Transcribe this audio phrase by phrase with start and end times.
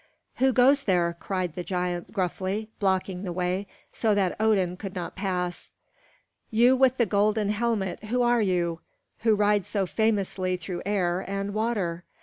[0.37, 5.13] "Who goes there?" cried the giant gruffly, blocking the way so that Odin could not
[5.15, 5.69] pass.
[6.49, 8.79] "You with the golden helmet, who are you,
[9.19, 12.03] who ride so famously through air and water?